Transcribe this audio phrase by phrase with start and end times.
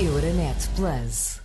[0.00, 1.42] Euronet Plus.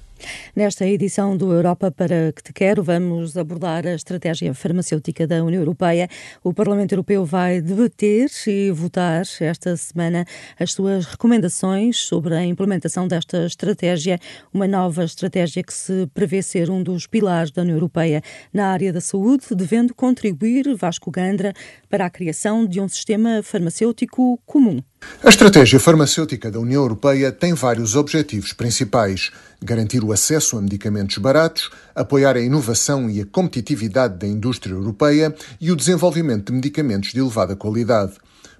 [0.55, 5.61] Nesta edição do Europa para que te quero, vamos abordar a estratégia farmacêutica da União
[5.61, 6.07] Europeia.
[6.41, 10.25] O Parlamento Europeu vai debater e votar esta semana
[10.57, 14.17] as suas recomendações sobre a implementação desta estratégia,
[14.53, 18.21] uma nova estratégia que se prevê ser um dos pilares da União Europeia
[18.53, 21.53] na área da saúde, devendo contribuir, Vasco Gandra,
[21.89, 24.81] para a criação de um sistema farmacêutico comum.
[25.23, 29.31] A estratégia farmacêutica da União Europeia tem vários objetivos principais:
[29.63, 35.33] garantir o acesso a medicamentos baratos, apoiar a inovação e a competitividade da indústria europeia
[35.59, 38.13] e o desenvolvimento de medicamentos de elevada qualidade.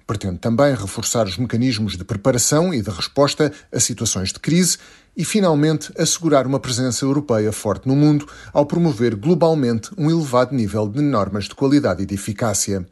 [0.06, 4.78] Pretende também reforçar os mecanismos de preparação e de resposta a situações de crise
[5.16, 10.88] e, finalmente, assegurar uma presença europeia forte no mundo ao promover globalmente um elevado nível
[10.88, 12.86] de normas de qualidade e de eficácia.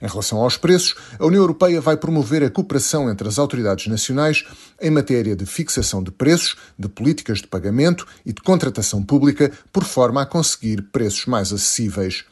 [0.00, 4.44] Em relação aos preços, a União Europeia vai promover a cooperação entre as autoridades nacionais
[4.80, 9.84] em matéria de fixação de preços, de políticas de pagamento e de contratação pública, por
[9.84, 12.24] forma a conseguir preços mais acessíveis.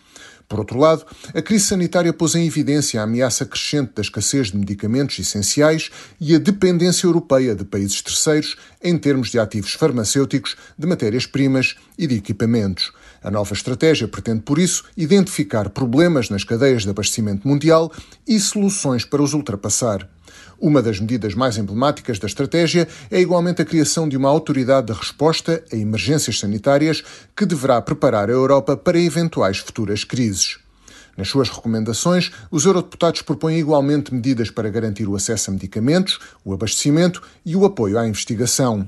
[0.48, 4.56] Por outro lado, a crise sanitária pôs em evidência a ameaça crescente da escassez de
[4.56, 10.86] medicamentos essenciais e a dependência europeia de países terceiros em termos de ativos farmacêuticos, de
[10.86, 12.92] matérias-primas e de equipamentos.
[13.22, 17.92] A nova estratégia pretende, por isso, identificar problemas nas cadeias de abastecimento mundial
[18.26, 20.08] e soluções para os ultrapassar.
[20.58, 24.98] Uma das medidas mais emblemáticas da estratégia é igualmente a criação de uma autoridade de
[24.98, 27.02] resposta a emergências sanitárias
[27.36, 30.58] que deverá preparar a Europa para eventuais futuras crises.
[31.16, 36.52] Nas suas recomendações, os eurodeputados propõem igualmente medidas para garantir o acesso a medicamentos, o
[36.52, 38.86] abastecimento e o apoio à investigação.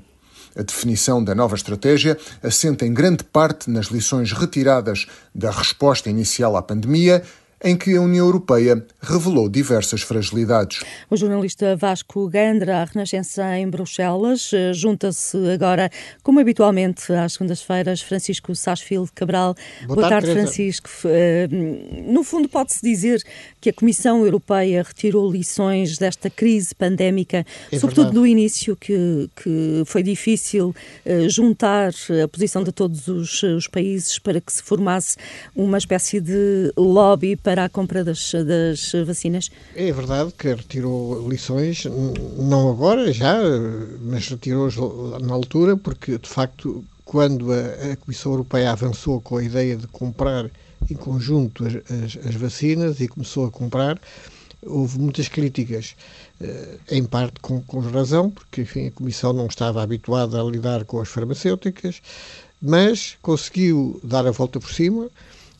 [0.58, 6.56] A definição da nova estratégia assenta em grande parte nas lições retiradas da resposta inicial
[6.56, 7.22] à pandemia
[7.62, 10.82] em que a União Europeia revelou diversas fragilidades.
[11.10, 15.90] O jornalista Vasco Gandra, à Renascença em Bruxelas, eh, junta-se agora,
[16.22, 19.54] como habitualmente, às segundas-feiras, Francisco Sasfil Cabral.
[19.86, 20.88] Boa, Boa tarde, tarde Francisco.
[21.04, 21.48] Eh,
[22.06, 23.22] no fundo, pode-se dizer
[23.60, 28.14] que a Comissão Europeia retirou lições desta crise pandémica, é sobretudo verdade.
[28.14, 31.92] do início, que, que foi difícil eh, juntar
[32.22, 35.16] a posição de todos os, os países para que se formasse
[35.56, 39.50] uma espécie de lobby para a compra das, das vacinas?
[39.74, 41.86] É verdade que retirou lições,
[42.36, 43.38] não agora, já,
[44.02, 44.68] mas retirou
[45.18, 49.86] na altura, porque de facto, quando a, a Comissão Europeia avançou com a ideia de
[49.86, 50.50] comprar
[50.90, 51.76] em conjunto as,
[52.16, 53.98] as, as vacinas e começou a comprar,
[54.66, 55.96] houve muitas críticas,
[56.42, 60.84] eh, em parte com, com razão, porque enfim, a Comissão não estava habituada a lidar
[60.84, 62.02] com as farmacêuticas,
[62.60, 65.08] mas conseguiu dar a volta por cima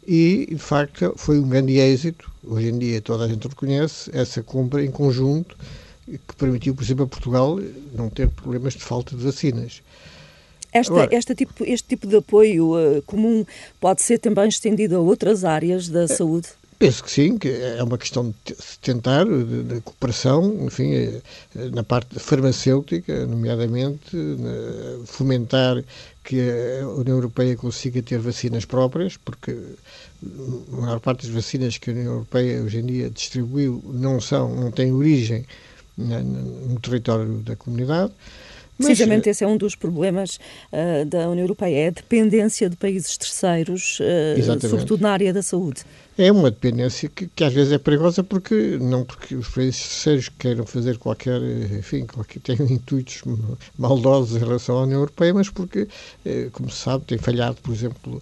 [0.09, 2.33] e, de facto, foi um grande êxito.
[2.43, 5.55] Hoje em dia toda a gente reconhece essa compra em conjunto
[6.07, 7.61] que permitiu, por exemplo, a Portugal
[7.93, 9.83] não ter problemas de falta de vacinas.
[10.73, 13.45] Esta, Agora, esta tipo, este tipo de apoio uh, comum
[13.79, 16.49] pode ser também estendido a outras áreas da é, saúde?
[16.79, 21.21] Penso que sim, que é uma questão de tentar, de, de cooperação, enfim, eh,
[21.73, 24.17] na parte farmacêutica, nomeadamente,
[25.05, 25.83] fomentar
[26.23, 26.37] que
[26.81, 29.57] a União Europeia consiga ter vacinas próprias, porque
[30.73, 34.55] a maior parte das vacinas que a União Europeia hoje em dia distribuiu não são,
[34.55, 35.45] não têm origem
[35.97, 38.13] no território da comunidade.
[38.79, 40.39] Precisamente Mas, esse é um dos problemas
[40.73, 45.43] uh, da União Europeia, é a dependência de países terceiros, uh, sobretudo na área da
[45.43, 45.83] saúde.
[46.17, 50.29] É uma dependência que, que, às vezes é perigosa porque não porque os países terceiros
[50.29, 51.41] queiram fazer qualquer,
[51.77, 53.23] enfim, qualquer, tenham intuitos
[53.77, 55.87] maldosos em relação à União Europeia, mas porque,
[56.25, 58.21] eh, como se sabe, tem falhado, por exemplo,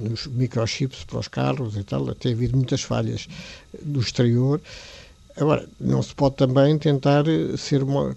[0.00, 3.28] nos microchips para os carros e tal, tem havido muitas falhas
[3.80, 4.60] do exterior.
[5.36, 7.24] Agora, não se pode também tentar
[7.58, 8.16] ser uma,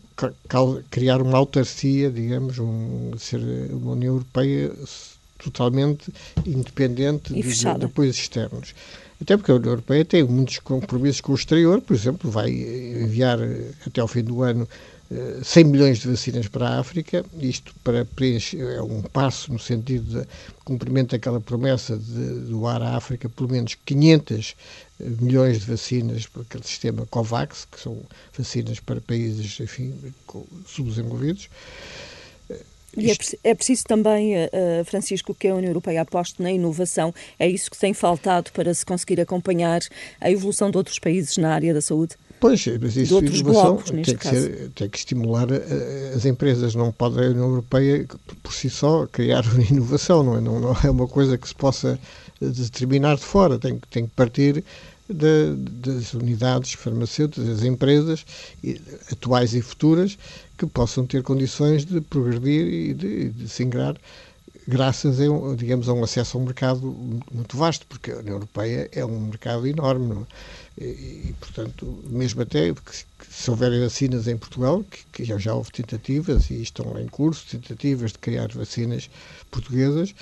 [0.91, 3.39] criar uma autarcia, digamos, um, ser
[3.71, 4.71] uma União Europeia
[5.39, 6.11] totalmente
[6.45, 8.73] independente de, de, de apoios externos.
[9.19, 13.39] Até porque a União Europeia tem muitos compromissos com o exterior, por exemplo, vai enviar
[13.85, 14.67] até ao fim do ano
[15.41, 20.19] 100 milhões de vacinas para a África, isto para preencher, é um passo no sentido
[20.19, 20.27] de
[20.65, 24.55] cumprimento daquela promessa de doar à África pelo menos 500
[24.99, 28.01] eh, milhões de vacinas para aquele sistema COVAX, que são
[28.37, 29.93] vacinas para países, enfim,
[30.65, 31.49] subdesenvolvidos.
[32.95, 37.13] E é, é, preciso também, uh, Francisco, que a União Europeia aposte na inovação.
[37.37, 39.81] É isso que tem faltado para se conseguir acompanhar
[40.21, 42.15] a evolução de outros países na área da saúde?
[42.39, 46.75] Pois, mas isso de inovação blocos, tem, que ser, tem que estimular eh, as empresas.
[46.75, 48.05] Não pode a União Europeia,
[48.43, 50.23] por si só, criar inovação.
[50.23, 51.99] Não é, não, não é uma coisa que se possa
[52.39, 53.57] determinar de fora.
[53.57, 54.63] Tem, tem que partir
[55.09, 58.25] de, das unidades farmacêuticas, das empresas
[59.11, 60.17] atuais e futuras,
[60.57, 63.95] que possam ter condições de progredir e de, de se ingrar
[64.67, 66.81] graças a, digamos, a um acesso a um mercado
[67.31, 70.25] muito vasto, porque a União Europeia é um mercado enorme.
[70.79, 70.85] É?
[70.85, 72.73] E, portanto, mesmo até
[73.29, 78.11] se houverem vacinas em Portugal, que, que, já houve tentativas e estão em curso tentativas
[78.11, 79.09] de criar vacinas
[79.49, 80.13] portuguesas,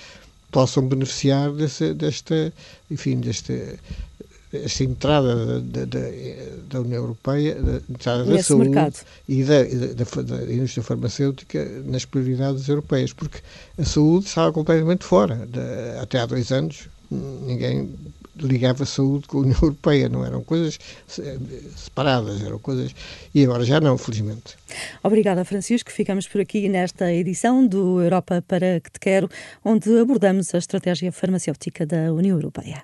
[0.51, 2.53] possam beneficiar desta,
[2.89, 3.53] enfim, desta
[4.53, 5.99] esta entrada da, da,
[6.69, 8.95] da, União Europeia, da entrada da saúde mercado.
[9.27, 13.39] e da, da, da, indústria farmacêutica nas prioridades europeias, porque
[13.77, 15.47] a saúde estava completamente fora.
[16.01, 17.89] até há dois anos, ninguém
[18.37, 20.77] ligava a saúde com a União Europeia, não eram coisas
[21.75, 22.93] separadas, eram coisas.
[23.33, 24.55] E agora já não, felizmente.
[25.01, 25.91] Obrigada, Francisco.
[25.91, 29.29] Ficamos por aqui nesta edição do Europa para que te quero,
[29.63, 32.83] onde abordamos a estratégia farmacêutica da União Europeia.